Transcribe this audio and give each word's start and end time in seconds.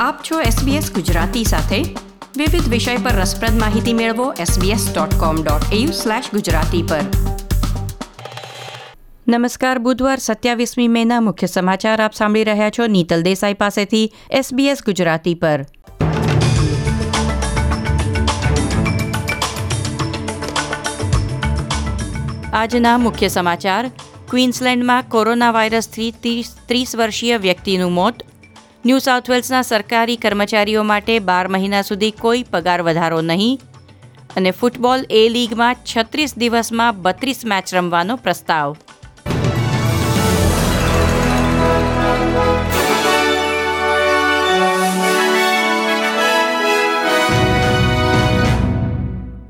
આપ 0.00 0.18
છો 0.30 0.40
SBS 0.40 0.94
ગુજરાતી 0.94 1.44
સાથે. 1.44 1.76
વિવિધ 2.36 2.68
વિષય 2.68 2.96
પર 2.96 3.10
રસપ્રદ 3.10 3.60
માહિતી 3.60 3.92
મેળવો 3.92 4.32
sbs.com.au 4.32 5.86
ગુજરાતી 6.32 6.82
પર. 6.82 7.00
નમસ્કાર, 9.28 9.78
બુધવાર 9.78 10.18
સત્યાવીસમી 10.18 10.88
મેના 10.88 11.20
મુખ્ય 11.20 11.46
સમાચાર 11.46 12.02
આપ 12.02 12.14
સાંભળી 12.14 12.44
રહ્યા 12.44 12.70
છો 12.70 12.86
નીતલ 12.86 13.22
દેસાઈ 13.22 13.54
પાસેથી 13.54 14.12
SBS 14.34 14.76
ગુજરાતી 14.86 15.34
પર. 15.34 15.64
આજના 22.52 22.98
મુખ્ય 22.98 23.28
સમાચાર. 23.28 23.90
ક્વીન્સલેન્ડમાં 24.30 25.02
કોરોના 25.02 25.50
વાયરસથી 25.50 26.14
ત્રીસ 26.66 26.96
વર્ષીય 26.96 27.36
વ્યક્તિનું 27.36 27.92
મોત 27.92 28.14
ન્યૂ 28.86 28.98
સાઉથ 28.98 29.30
વેલ્સના 29.30 29.62
સરકારી 29.62 30.16
કર્મચારીઓ 30.16 30.82
માટે 30.82 31.18
બાર 31.18 31.48
મહિના 31.48 31.82
સુધી 31.82 32.10
કોઈ 32.10 32.42
પગાર 32.42 32.82
વધારો 32.82 33.20
નહીં. 33.20 33.60
અને 34.36 34.50
ફૂટબોલ 34.50 35.04
એ 35.10 35.28
લીગમાં 35.28 35.76
છત્રીસ 35.84 36.38
દિવસમાં 36.38 37.02
બત્રીસ 37.02 37.44
મેચ 37.44 37.74
રમવાનો 37.74 38.16
પ્રસ્તાવ. 38.16 38.76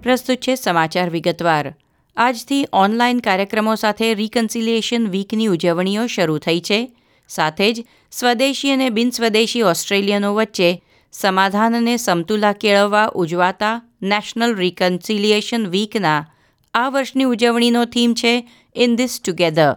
પ્રસ્તુત 0.03 0.39
છે 0.39 0.55
સમાચાર 0.55 1.11
વિગતવાર. 1.11 1.75
આજથી 2.17 2.67
ઓનલાઈન 2.73 3.19
કાર્યક્રમો 3.19 3.75
સાથે 3.75 4.15
રિકન્સિલિએશન 4.15 5.09
વીકની 5.09 5.47
ઉજવણીઓ 5.47 6.07
શરૂ 6.07 6.39
થઈ 6.39 6.61
છે. 6.61 6.91
સાથે 7.29 7.73
જ 7.73 7.85
સ્વદેશી 8.11 8.71
અને 8.71 8.91
બિનસ્વદેશી 8.91 9.63
ઓસ્ટ્રેલિયનો 9.63 10.35
વચ્ચે 10.35 10.83
સમાધાન 11.13 11.77
અને 11.77 11.97
સમતુલા 11.97 12.53
કેળવવા 12.53 13.07
ઉજવાતા 13.15 13.83
નેશનલ 14.03 14.55
રિકન્સિલિએશન 14.55 15.67
વીકના 15.67 16.27
આ 16.75 16.89
વર્ષની 16.89 17.25
ઉજવણીનો 17.25 17.85
થીમ 17.85 18.15
છે 18.15 18.51
ઇન 18.77 18.97
ધીસ 18.97 19.21
ટુગેધર. 19.25 19.77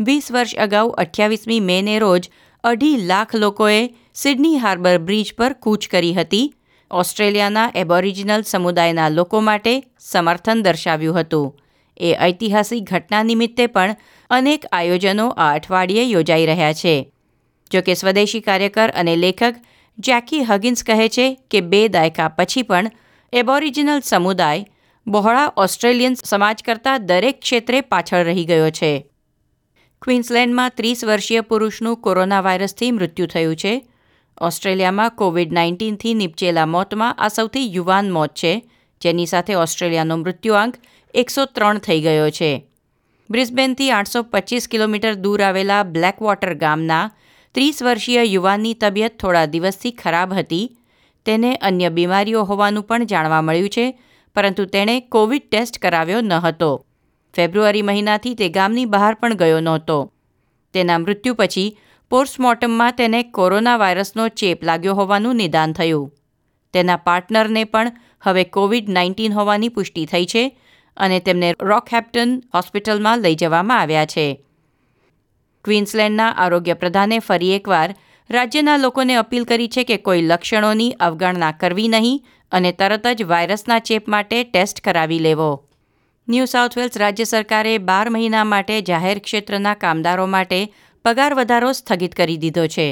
વીસ 0.00 0.32
વર્ષ 0.32 0.56
અગાઉ 0.56 0.90
અઠ્યાવીસમી 0.90 1.60
મેને 1.60 1.98
રોજ 1.98 2.30
અઢી 2.64 2.96
લાખ 2.96 3.34
લોકોએ 3.34 3.94
સિડની 4.14 4.56
હાર્બર 4.56 4.98
બ્રિજ 4.98 5.34
પર 5.38 5.52
કૂચ 5.52 5.88
કરી 5.88 6.14
હતી. 6.14 6.54
ઓસ્ટ્રેલિયાના 6.90 7.72
એબોરિજિનલ 7.74 8.42
સમુદાયના 8.42 9.08
લોકો 9.08 9.40
માટે 9.40 9.82
સમર્થન 10.00 10.62
દર્શાવ્યું 10.62 11.20
હતું. 11.20 11.60
એ 11.96 12.16
ઐતિહાસિક 12.22 12.84
ઘટના 12.84 13.22
નિમિત્તે 13.22 13.66
પણ 13.66 13.96
અનેક 14.30 14.64
આયોજનો 14.72 15.28
આ 15.28 15.54
અઠવાડિયે 15.54 16.04
યોજાઈ 16.04 16.46
રહ્યા 16.46 16.72
છે. 16.72 17.12
જોકે 17.72 17.94
સ્વદેશી 17.94 18.40
કાર્યકર 18.40 18.90
અને 18.90 19.16
લેખક 19.16 19.54
જેકી 19.98 20.44
હગિન્સ 20.44 20.84
કહે 20.84 21.08
છે 21.08 21.38
કે 21.50 21.60
બે 21.60 21.88
દાયકા 21.88 22.28
પછી 22.28 22.62
પણ 22.62 22.90
એબોરિજિનલ 23.32 24.00
સમુદાય 24.00 24.66
બહોળા 25.06 25.52
ઓસ્ટ્રેલિયન 25.56 26.14
સમાજ 26.14 26.62
કરતાં 26.62 27.06
દરેક 27.06 27.40
ક્ષેત્રે 27.40 27.80
પાછળ 27.80 28.24
રહી 28.24 28.44
ગયો 28.44 28.70
છે. 28.70 29.10
ક્વિન્સલેન્ડમાં 30.02 30.72
ત્રીસ 30.76 31.04
વર્ષીય 31.04 31.40
પુરુષનું 31.40 31.96
કોરોના 31.96 32.40
વાયરસથી 32.40 32.90
મૃત્યુ 32.90 33.26
થયું 33.26 33.56
છે. 33.56 33.86
ઓસ્ટ્રેલિયામાં 34.40 35.10
કોવિડ 35.10 35.52
નાઇન્ટીનથી 35.52 36.14
નીપજેલા 36.14 36.66
મોતમાં 36.66 37.14
આ 37.14 37.28
સૌથી 37.28 37.74
યુવાન 37.74 38.12
મોત 38.12 38.34
છે, 38.34 38.70
જેની 39.00 39.26
સાથે 39.26 39.54
ઓસ્ટ્રેલિયાનો 39.54 40.16
મૃત્યુઆંક 40.16 40.74
એકસો 41.14 41.44
ત્રણ 41.44 41.78
થઈ 41.78 42.00
ગયો 42.00 42.30
છે. 42.30 42.66
બ્રિસ્બેનથી 43.30 43.90
આઠસો 43.90 44.22
પચીસ 44.22 44.68
કિલોમીટર 44.68 45.14
દૂર 45.14 45.42
આવેલા 45.42 45.82
બ્લેકવોટર 45.82 46.54
ગામના 46.54 47.10
ત્રીસ 47.54 47.82
વર્ષીય 47.82 48.22
યુવાનની 48.22 48.74
તબિયત 48.74 49.18
થોડા 49.18 49.46
દિવસથી 49.46 49.90
ખરાબ 49.90 50.34
હતી. 50.34 50.76
તેને 51.26 51.54
અન્ય 51.54 51.88
બીમારીઓ 51.88 52.42
હોવાનું 52.44 52.82
પણ 52.82 53.04
જાણવા 53.04 53.42
મળ્યું 53.42 53.68
છે, 53.68 53.86
પરંતુ 54.34 54.64
તેણે 54.64 55.00
કોવિડ 55.00 55.42
ટેસ્ટ 55.50 55.78
કરાવ્યો 55.78 56.20
ન 56.20 56.32
હતો. 56.32 56.86
ફેબ્રુઆરી 57.34 57.82
મહિનાથી 57.82 58.34
તે 58.34 58.48
ગામની 58.48 58.84
બહાર 58.84 59.14
પણ 59.14 59.34
ગયો 59.34 59.60
નહોતો. 59.60 60.12
તેના 60.74 60.98
મૃત્યુ 60.98 61.34
પછી 61.34 61.78
પોસ્ટમોર્ટમમાં 62.10 62.92
તેને 62.92 63.22
કોરોના 63.22 63.76
વાયરસનો 63.76 64.28
ચેપ 64.28 64.64
લાગ્યો 64.64 64.94
હોવાનું 64.94 65.36
નિદાન 65.36 65.72
થયું. 65.72 66.12
તેના 66.72 66.96
પાર્ટનરને 66.96 67.64
પણ 67.64 67.92
હવે 68.22 68.44
કોવિડ 68.44 68.88
નાઇન્ટીન 68.88 69.32
હોવાની 69.32 69.68
પુષ્ટિ 69.68 70.06
થઈ 70.06 70.26
છે 70.26 70.44
અને 70.96 71.20
તેમને 71.20 71.54
રોકહેપ્ટન 71.60 72.42
હોસ્પિટલમાં 72.54 73.18
લઈ 73.18 73.34
જવામાં 73.34 73.80
આવ્યા 73.80 74.06
છે. 74.06 74.44
ક્વીન્સલેન્ડના 75.64 76.30
આરોગ્ય 76.30 76.74
પ્રધાને 76.74 77.18
ફરી 77.18 77.52
એકવાર 77.52 77.94
રાજ્યના 78.30 78.76
લોકોને 78.76 79.14
અપીલ 79.14 79.44
કરી 79.44 79.68
છે 79.68 79.84
કે 79.84 79.96
કોઈ 79.96 80.22
લક્ષણોની 80.22 80.90
અવગણના 81.00 81.50
કરવી 81.50 81.88
નહીં 81.88 82.26
અને 82.52 82.72
તરત 82.72 83.06
જ 83.06 83.22
વાયરસના 83.22 83.78
ચેપ 83.78 84.08
માટે 84.08 84.44
ટેસ્ટ 84.44 84.80
કરાવી 84.80 85.18
લેવો. 85.18 85.68
ન્યૂ 86.28 86.44
સાઉથ 86.44 86.78
વેલ્સ 86.78 86.96
રાજ્ય 86.96 87.24
સરકારે 87.24 87.78
બાર 87.78 88.10
મહિના 88.10 88.44
માટે 88.44 88.80
જાહેર 88.80 89.18
ક્ષેત્રના 89.18 89.74
કામદારો 89.74 90.26
માટે 90.26 90.72
પગાર 91.04 91.34
વધારો 91.34 91.72
સ્થગિત 91.72 92.14
કરી 92.14 92.36
દીધો 92.36 92.66
છે. 92.66 92.88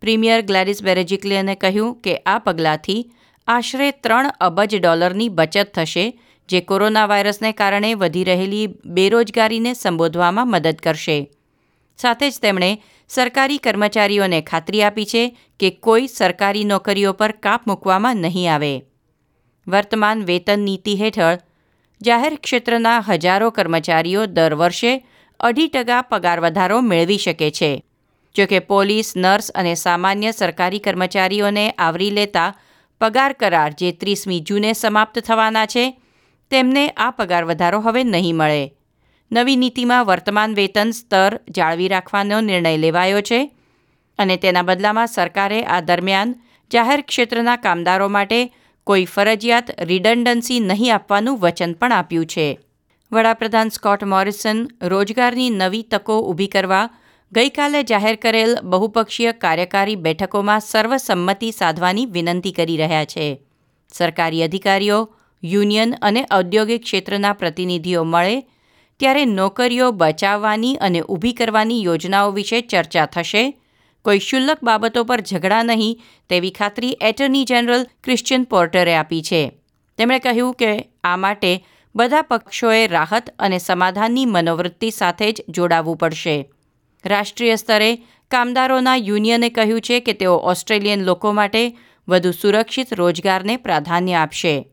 પ્રીમિયર 0.00 0.40
ગ્લેડિસ 0.40 0.82
બેરેજિકલિયને 0.82 1.54
કહ્યું 1.54 2.00
કે 2.00 2.16
આ 2.26 2.38
પગલાંથી 2.38 3.12
આશરે 3.48 3.90
ત્રણ 3.90 4.30
અબજ 4.40 4.76
ડોલરની 4.76 5.28
બચત 5.28 5.68
થશે 5.74 6.20
જે 6.48 6.60
કોરોના 6.60 7.06
વાયરસને 7.06 7.52
કારણે 7.52 7.94
વધી 7.94 8.24
રહેલી 8.24 8.66
બેરોજગારીને 8.86 9.72
સંબોધવામાં 9.74 10.48
મદદ 10.48 10.78
કરશે. 10.82 11.30
સાથે 11.98 12.30
જ 12.30 12.40
તેમણે 12.40 12.70
સરકારી 13.08 13.58
કર્મચારીઓને 13.58 14.40
ખાતરી 14.42 14.82
આપી 14.82 15.06
છે 15.06 15.22
કે 15.60 15.70
કોઈ 15.70 16.06
સરકારી 16.08 16.64
નોકરીઓ 16.64 17.12
પર 17.12 17.32
કાપ 17.40 17.66
મૂકવામાં 17.66 18.16
નહીં 18.16 18.52
આવે. 18.52 18.82
વર્તમાન 19.66 20.24
વેતન 20.24 20.60
નીતિ 20.60 20.94
હેઠળ 20.96 21.42
જાહેર 22.00 22.36
ક્ષેત્રના 22.36 23.00
હજારો 23.00 23.50
કર્મચારીઓ 23.50 24.26
દર 24.26 24.54
વર્ષે 24.54 24.92
અઢી 25.40 25.68
ટકા 25.68 26.02
પગાર 26.02 26.40
વધારો 26.40 26.80
મેળવી 26.80 27.18
શકે 27.18 27.50
છે. 27.50 27.82
જોકે 28.34 28.58
પોલીસ, 28.60 29.16
નર્સ 29.16 29.50
અને 29.54 29.74
સામાન્ય 29.74 30.32
સરકારી 30.32 30.78
કર્મચારીઓને 30.78 31.74
આવરી 31.78 32.10
લેતા 32.10 32.54
પગાર 33.00 33.32
કરાર 33.32 33.70
જે 33.80 33.92
ત્રીસમી 33.92 34.40
જૂને 34.40 34.72
સમાપ્ત 34.74 35.18
થવાના 35.18 35.66
છે 35.66 35.84
તેમને 36.50 36.84
આ 36.96 37.10
પગાર 37.10 37.44
વધારો 37.44 37.80
હવે 37.80 38.04
નહીં 38.04 38.36
મળે. 38.36 38.72
નવી 39.30 39.56
નીતિમાં 39.56 40.06
વર્તમાન 40.06 40.54
વેતન 40.54 40.90
સ્તર 40.92 41.38
જાળવી 41.50 41.88
રાખવાનો 41.88 42.40
નિર્ણય 42.40 42.76
લેવાયો 42.76 43.22
છે 43.22 43.40
અને 44.18 44.36
તેના 44.36 44.62
બદલામાં 44.62 45.08
સરકારે 45.08 45.60
આ 45.64 45.80
દરમિયાન 45.80 46.34
જાહેર 46.70 47.00
ક્ષેત્રના 47.02 47.56
કામદારો 47.56 48.08
માટે 48.08 48.40
કોઈ 48.86 49.04
ફરજિયાત 49.04 49.70
રિડન્ડન્સી 49.80 50.60
નહીં 50.60 50.94
આપવાનું 50.94 51.40
વચન 51.40 51.72
પણ 51.74 51.92
આપ્યું 51.92 52.26
છે. 52.26 52.58
વડાપ્રધાન 53.12 53.68
સ્કોટ 53.68 54.02
મોરિસન 54.04 54.68
રોજગારની 54.82 55.50
નવી 55.50 55.82
તકો 55.82 56.20
ઊભી 56.20 56.48
કરવા 56.48 56.86
ગઈકાલે 57.32 57.80
જાહેર 57.82 58.16
કરેલ 58.16 58.56
બહુપક્ષીય 58.62 59.32
કાર્યકારી 59.32 59.96
બેઠકોમાં 59.96 60.60
સર્વસંમતિ 60.60 61.52
સાધવાની 61.52 62.06
વિનંતી 62.06 62.52
કરી 62.52 62.76
રહ્યા 62.76 63.04
છે. 63.04 63.26
સરકારી 63.94 64.42
અધિકારીઓ 64.42 64.98
યુનિયન 65.44 65.94
અને 66.02 66.26
ઔદ્યોગિક 66.30 66.82
ક્ષેત્રના 66.82 67.32
પ્રતિનિધિઓ 67.32 68.04
મળે 68.04 68.40
ત્યારે 69.00 69.24
નોકરીઓ 69.24 69.90
બચાવવાની 69.90 70.74
અને 70.74 71.00
ઊભી 71.00 71.32
કરવાની 71.32 71.82
યોજનાઓ 71.82 72.30
વિશે 72.30 72.60
ચર્ચા 72.60 73.06
થશે. 73.06 73.60
કોઈ 74.02 74.18
શુલ્લક 74.18 74.58
બાબતો 74.62 75.04
પર 75.04 75.20
ઝઘડા 75.20 75.62
નહીં 75.62 76.00
તેવી 76.28 76.50
ખાતરી 76.50 76.96
એટર્ની 77.00 77.44
જનરલ 77.44 77.86
ક્રિશ્ચિયન 78.04 78.44
પોર્ટરે 78.44 78.94
આપી 78.94 79.22
છે. 79.22 79.52
તેમણે 79.98 80.18
કહ્યું 80.18 80.54
કે 80.54 80.84
આ 81.04 81.16
માટે 81.16 81.64
બધા 81.96 82.22
પક્ષોએ 82.22 82.86
રાહત 82.86 83.30
અને 83.38 83.58
સમાધાનની 83.58 84.24
મનોવૃત્તિ 84.26 84.90
સાથે 84.90 85.32
જ 85.32 85.44
જોડાવવું 85.48 85.96
પડશે. 85.96 86.50
રાષ્ટ્રીય 87.06 87.56
સ્તરે 87.56 87.96
કામદારોના 88.30 88.96
યુનિયને 88.96 89.48
કહ્યું 89.48 89.80
છે 89.80 90.00
કે 90.00 90.12
તેઓ 90.12 90.36
ઓસ્ટ્રેલિયન 90.36 91.04
લોકો 91.04 91.32
માટે 91.32 91.76
વધુ 92.08 92.30
સુરક્ષિત 92.30 92.94
રોજગારને 92.94 93.56
પ્રાધાન્ય 93.56 94.14
આપશે. 94.14 94.68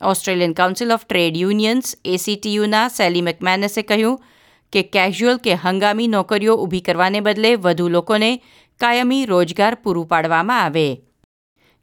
Australian 0.00 0.52
Council 0.52 0.92
of 0.92 1.04
Trade 1.04 1.36
Unions 1.36 1.96
એસીટીયુના 2.04 2.88
Sally 2.88 3.22
મેકમેનસે 3.22 3.82
કહ્યું 3.82 4.22
કે 4.72 4.82
કેઝ્યુઅલ 4.82 5.36
કે 5.36 5.54
હંગામી 5.54 6.08
નોકરીઓ 6.08 6.56
ઊભી 6.56 6.80
કરવાને 6.80 7.20
બદલે 7.20 7.54
વધુ 7.54 7.88
લોકોને 7.88 8.42
કાયમી 8.80 9.24
રોજગાર 9.24 9.74
પૂરું 9.74 10.06
પાડવામાં 10.06 10.64
આવે. 10.64 11.00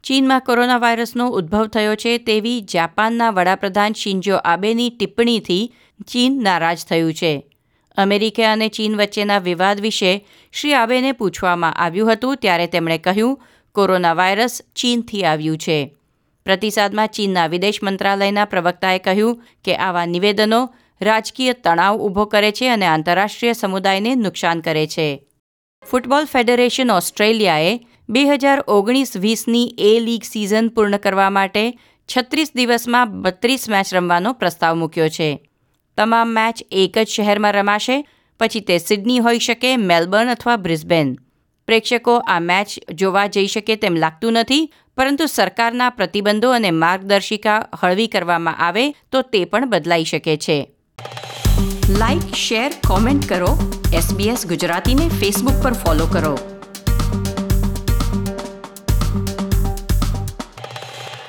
ચીનમાં 0.04 0.40
કોરોના 0.40 0.78
વાયરસનો 0.78 1.28
ઉદ્ભવ 1.28 1.66
થયો 1.66 1.94
છે 1.94 2.18
તેવી 2.18 2.60
જાપાનના 2.60 3.30
વડાપ્રધાન 3.30 3.92
શિન્જો 3.92 4.36
આબેની 4.36 4.90
ટિપ્પણીથી 4.90 5.74
ચીન 6.06 6.42
નારાજ 6.42 6.84
થયું 6.84 7.14
છે. 7.14 7.50
અમેરિકા 7.96 8.52
અને 8.52 8.68
ચીન 8.68 8.96
વચ્ચેના 8.96 9.38
વિવાદ 9.38 9.80
વિશે 9.80 10.26
શ્રી 10.52 10.72
આબેને 10.72 11.12
પૂછવામાં 11.12 11.74
આવ્યું 11.74 12.12
હતું 12.12 12.36
ત્યારે 12.36 12.66
તેમણે 12.66 12.98
કહ્યું, 12.98 13.40
કોરોના 13.72 14.12
વાયરસ 14.12 14.62
ચીનથી 14.76 15.24
આવ્યું 15.24 15.58
છે. 15.58 15.94
પ્રતિસાદમાં 16.48 17.08
ચીનના 17.08 17.46
વિદેશ 17.46 17.82
મંત્રાલયના 17.82 18.44
પ્રવક્તાએ 18.44 18.98
કહ્યું 18.98 19.40
કે 19.64 19.74
આવા 19.76 20.06
નિવેદનો 20.06 20.60
રાજકીય 21.02 21.52
તણાવ 21.52 21.98
ઊભો 21.98 22.24
કરે 22.24 22.52
છે 22.52 22.68
અને 22.68 22.86
આંતરરાષ્ટ્રીય 22.86 23.52
સમુદાયને 23.52 24.14
નુકસાન 24.14 24.60
કરે 24.60 24.86
છે. 24.86 25.08
ફૂટબોલ 25.90 26.24
ફેડરેશન 26.24 26.90
ઓસ્ટ્રેલિયાએ 26.90 27.74
બે 28.08 28.24
હજાર 28.24 28.64
ઓગણીસ 28.68 29.16
વીસની 29.16 29.74
એ 29.78 30.00
લીગ 30.00 30.22
સિઝન 30.22 30.68
પૂર્ણ 30.68 30.96
કરવા 30.96 31.30
માટે 31.30 31.78
છત્રીસ 32.08 32.50
દિવસમાં 32.54 33.22
બત્રીસ 33.22 33.68
મેચ 33.68 33.94
રમવાનો 33.94 34.32
પ્રસ્તાવ 34.32 34.74
મૂક્યો 34.76 35.08
છે. 35.08 35.30
તમામ 35.98 36.28
મેચ 36.28 36.66
એક 36.70 36.98
જ 36.98 37.08
શહેરમાં 37.08 37.52
રમાશે, 37.52 38.04
પછી 38.40 38.60
તે 38.60 38.78
સિડની 38.78 39.18
હોઈ 39.18 39.38
શકે, 39.38 39.76
મેલબર્ન 39.76 40.28
અથવા 40.28 40.56
બ્રિસ્બેન. 40.56 41.16
પ્રેક્ષકો 41.68 42.16
આ 42.26 42.40
મેચ 42.40 42.74
જોવા 42.94 43.26
જઈ 43.26 43.46
શકે 43.46 43.76
તેમ 43.76 43.94
લાગતું 43.94 44.40
નથી, 44.40 44.68
પરંતુ 44.96 45.26
સરકારના 45.26 45.90
પ્રતિબંધો 45.90 46.50
અને 46.50 46.70
માર્ગદર્શિકા 46.70 47.60
હળવી 47.82 48.08
કરવામાં 48.08 48.62
આવે 48.66 48.84
તો 49.12 49.22
તે 49.22 49.44
પણ 49.44 49.70
બદલાઈ 49.70 50.04
શકે 50.04 50.36
છે. 50.36 50.60
લાઇક 52.00 52.30
શેર 52.34 52.70
કોમેન્ટ 52.86 53.28
કરો. 53.28 53.52
એસબીએસ 53.94 54.46
ગુજરાતીને 54.46 55.08
ફેસબુક 55.20 55.62
પર 55.62 55.72
ફોલો 55.72 56.06
કરો. 56.06 56.57